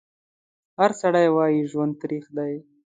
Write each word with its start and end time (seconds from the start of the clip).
هر 0.79 0.91
سړی 1.01 1.27
وایي 1.35 1.61
ژوند 1.71 1.93
تریخ 2.01 2.25
دی 2.37 2.53